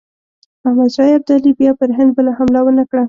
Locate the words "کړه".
2.89-2.99